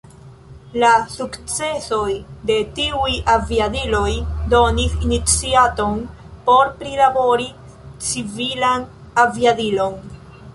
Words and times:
La 0.83 0.91
sukcesoj 1.15 2.13
de 2.51 2.55
tiuj 2.79 3.11
aviadiloj 3.33 4.07
donis 4.55 4.95
iniciaton 5.09 6.01
por 6.49 6.73
prilabori 6.81 7.47
civilan 8.09 8.89
aviadilon. 9.27 10.01